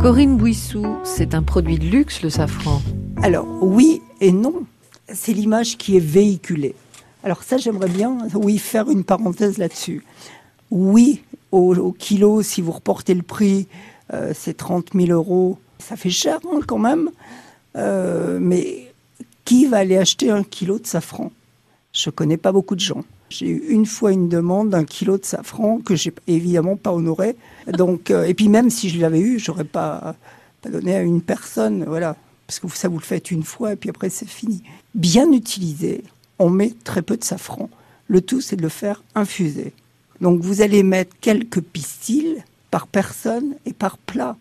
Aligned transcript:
Corinne 0.00 0.36
Bouissou, 0.36 0.86
c'est 1.02 1.34
un 1.34 1.42
produit 1.42 1.76
de 1.76 1.84
luxe, 1.84 2.22
le 2.22 2.30
safran. 2.30 2.80
Alors 3.20 3.46
oui 3.60 4.00
et 4.20 4.30
non. 4.30 4.64
C'est 5.12 5.32
l'image 5.32 5.76
qui 5.76 5.96
est 5.96 6.00
véhiculée. 6.00 6.76
Alors 7.24 7.42
ça, 7.42 7.56
j'aimerais 7.56 7.88
bien, 7.88 8.16
oui, 8.34 8.58
faire 8.58 8.88
une 8.90 9.02
parenthèse 9.02 9.58
là-dessus. 9.58 10.04
Oui, 10.70 11.24
au, 11.50 11.92
kilo, 11.92 12.42
si 12.42 12.62
vous 12.62 12.72
reportez 12.72 13.14
le 13.14 13.22
prix, 13.22 13.66
euh, 14.12 14.32
c'est 14.34 14.56
30 14.56 14.90
000 14.94 15.10
euros. 15.10 15.58
Ça 15.80 15.96
fait 15.96 16.10
cher 16.10 16.38
hein, 16.52 16.60
quand 16.64 16.78
même. 16.78 17.10
Euh, 17.74 18.38
mais 18.40 18.92
qui 19.44 19.66
va 19.66 19.78
aller 19.78 19.98
acheter 19.98 20.30
un 20.30 20.44
kilo 20.44 20.78
de 20.78 20.86
safran? 20.86 21.32
Je 21.92 22.10
connais 22.10 22.36
pas 22.36 22.52
beaucoup 22.52 22.76
de 22.76 22.80
gens. 22.80 23.02
J'ai 23.30 23.48
eu 23.48 23.64
une 23.68 23.86
fois 23.86 24.12
une 24.12 24.28
demande 24.28 24.70
d'un 24.70 24.84
kilo 24.84 25.18
de 25.18 25.24
safran 25.24 25.78
que 25.78 25.94
j'ai 25.94 26.12
évidemment 26.26 26.76
pas 26.76 26.92
honoré. 26.92 27.36
Donc, 27.66 28.10
euh, 28.10 28.24
et 28.24 28.34
puis 28.34 28.48
même 28.48 28.70
si 28.70 28.88
je 28.88 29.00
l'avais 29.00 29.20
eu, 29.20 29.38
j'aurais 29.38 29.64
pas, 29.64 30.14
pas 30.62 30.70
donné 30.70 30.94
à 30.94 31.02
une 31.02 31.20
personne, 31.20 31.84
voilà, 31.84 32.16
parce 32.46 32.58
que 32.60 32.68
ça 32.68 32.88
vous 32.88 32.98
le 32.98 33.04
faites 33.04 33.30
une 33.30 33.42
fois 33.42 33.74
et 33.74 33.76
puis 33.76 33.90
après 33.90 34.08
c'est 34.08 34.28
fini. 34.28 34.62
Bien 34.94 35.30
utilisé, 35.32 36.02
on 36.38 36.48
met 36.48 36.72
très 36.84 37.02
peu 37.02 37.16
de 37.16 37.24
safran. 37.24 37.68
Le 38.06 38.22
tout, 38.22 38.40
c'est 38.40 38.56
de 38.56 38.62
le 38.62 38.70
faire 38.70 39.02
infuser. 39.14 39.72
Donc 40.20 40.40
vous 40.40 40.62
allez 40.62 40.82
mettre 40.82 41.14
quelques 41.20 41.60
pistils 41.60 42.42
par 42.70 42.86
personne 42.86 43.54
et 43.66 43.72
par 43.72 43.98
plat. 43.98 44.36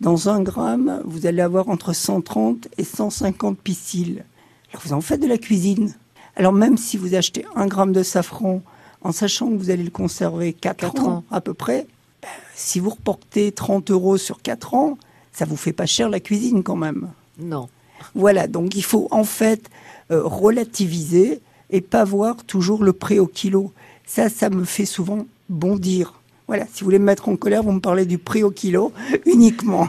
Dans 0.00 0.28
un 0.28 0.42
gramme, 0.42 1.02
vous 1.04 1.26
allez 1.26 1.40
avoir 1.40 1.68
entre 1.68 1.92
130 1.92 2.68
et 2.78 2.84
150 2.84 3.58
pistils. 3.58 4.24
Alors 4.72 4.82
vous 4.84 4.92
en 4.92 5.00
faites 5.00 5.20
de 5.20 5.26
la 5.28 5.38
cuisine. 5.38 5.94
Alors 6.36 6.52
même 6.52 6.76
si 6.76 6.96
vous 6.96 7.14
achetez 7.14 7.44
un 7.54 7.66
gramme 7.66 7.92
de 7.92 8.02
safran 8.02 8.62
en 9.02 9.12
sachant 9.12 9.50
que 9.50 9.56
vous 9.56 9.70
allez 9.70 9.84
le 9.84 9.90
conserver 9.90 10.52
4, 10.52 11.00
ans, 11.00 11.24
à 11.30 11.40
peu 11.40 11.54
près, 11.54 11.86
ben, 12.22 12.28
si 12.54 12.80
vous 12.80 12.90
reportez 12.90 13.52
30 13.52 13.90
euros 13.90 14.16
sur 14.16 14.40
4 14.40 14.74
ans, 14.74 14.98
ça 15.32 15.44
vous 15.44 15.56
fait 15.56 15.72
pas 15.72 15.86
cher 15.86 16.08
la 16.08 16.20
cuisine 16.20 16.62
quand 16.62 16.76
même. 16.76 17.10
Non. 17.38 17.68
Voilà, 18.14 18.46
donc 18.46 18.74
il 18.74 18.84
faut 18.84 19.08
en 19.10 19.24
fait 19.24 19.68
euh, 20.10 20.22
relativiser 20.24 21.40
et 21.70 21.80
pas 21.80 22.04
voir 22.04 22.44
toujours 22.44 22.84
le 22.84 22.92
prix 22.92 23.18
au 23.18 23.26
kilo. 23.26 23.72
Ça, 24.06 24.28
ça 24.28 24.50
me 24.50 24.64
fait 24.64 24.86
souvent 24.86 25.26
bondir. 25.48 26.14
Voilà, 26.46 26.66
si 26.72 26.80
vous 26.80 26.86
voulez 26.86 26.98
me 26.98 27.04
mettre 27.04 27.28
en 27.28 27.36
colère, 27.36 27.62
vous 27.62 27.72
me 27.72 27.80
parlez 27.80 28.06
du 28.06 28.18
prix 28.18 28.42
au 28.42 28.50
kilo 28.50 28.92
uniquement. 29.26 29.88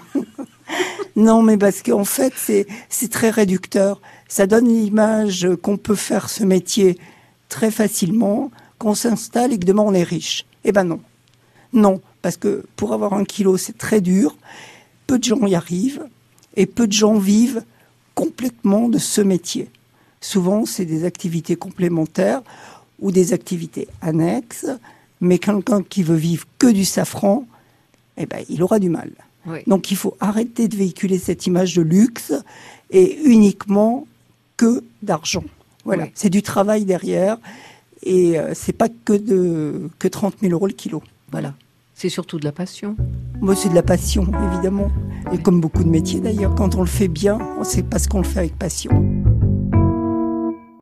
non, 1.16 1.42
mais 1.42 1.58
parce 1.58 1.82
qu'en 1.82 2.06
fait, 2.06 2.34
c'est 2.90 3.10
très 3.10 3.30
réducteur. 3.30 4.02
Ça 4.28 4.48
donne 4.48 4.68
l'image 4.68 5.48
qu'on 5.62 5.78
peut 5.78 5.96
faire 5.96 6.30
ce 6.30 6.44
métier 6.44 6.98
très 7.50 7.72
facilement, 7.72 8.52
qu'on 8.80 8.96
s'installe 8.96 9.54
et 9.54 9.60
que 9.60 9.66
demain 9.66 9.84
on 9.84 9.94
est 9.94 10.04
riche. 10.04 10.46
Eh 10.64 10.72
ben 10.72 10.84
non. 10.84 11.00
Non, 11.74 12.02
parce 12.22 12.38
que 12.38 12.66
pour 12.76 12.94
avoir 12.94 13.14
un 13.14 13.24
kilo, 13.24 13.58
c'est 13.58 13.78
très 13.78 14.02
dur. 14.02 14.36
Peu 15.08 15.20
de 15.20 15.24
gens 15.24 15.46
y 15.46 15.56
arrivent 15.56 16.06
et 16.56 16.66
peu 16.66 16.88
de 16.88 16.94
gens 16.94 17.18
vivent 17.18 17.64
complètement 18.16 18.90
de 18.90 18.98
ce 18.98 19.22
métier. 19.22 19.70
Souvent, 20.22 20.66
c'est 20.66 20.86
des 20.86 21.04
activités 21.04 21.56
complémentaires 21.56 22.42
ou 23.00 23.12
des 23.12 23.34
activités 23.34 23.88
annexes, 24.02 24.68
mais 25.22 25.38
quelqu'un 25.38 25.84
qui 25.84 26.02
veut 26.02 26.16
vivre 26.16 26.46
que 26.58 26.68
du 26.68 26.86
safran, 26.86 27.46
eh 28.18 28.26
ben, 28.26 28.44
il 28.50 28.64
aura 28.64 28.80
du 28.80 28.90
mal. 28.90 29.12
Donc 29.68 29.92
il 29.92 29.98
faut 29.98 30.18
arrêter 30.20 30.68
de 30.68 30.76
véhiculer 30.76 31.20
cette 31.20 31.46
image 31.46 31.76
de 31.76 31.84
luxe 31.84 32.34
et 32.90 33.20
uniquement 33.26 34.08
que 34.58 34.84
d'argent. 35.02 35.44
Voilà, 35.84 36.08
c'est 36.16 36.30
du 36.30 36.42
travail 36.42 36.86
derrière 36.86 37.38
et 38.04 38.40
euh, 38.40 38.54
c'est 38.54 38.74
pas 38.74 38.90
que 38.90 39.14
de 39.14 39.90
que 40.00 40.08
30 40.08 40.36
000 40.42 40.54
euros 40.54 40.68
le 40.68 40.74
kilo. 40.74 41.04
Voilà. 41.32 41.54
C'est 41.94 42.10
surtout 42.10 42.40
de 42.40 42.44
la 42.44 42.52
passion. 42.52 42.98
Moi, 43.40 43.56
c'est 43.56 43.70
de 43.70 43.76
la 43.76 43.84
passion, 43.84 44.28
évidemment. 44.52 44.90
Et 45.32 45.38
comme 45.38 45.62
beaucoup 45.62 45.84
de 45.84 45.90
métiers 45.90 46.20
d'ailleurs, 46.20 46.54
quand 46.54 46.76
on 46.76 46.82
le 46.82 46.88
fait 46.88 47.08
bien, 47.08 47.40
c'est 47.64 47.84
parce 47.84 48.08
qu'on 48.08 48.18
le 48.18 48.26
fait 48.26 48.40
avec 48.40 48.60
passion. 48.60 48.92